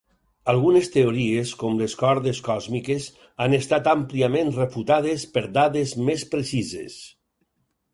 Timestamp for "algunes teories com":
0.53-1.77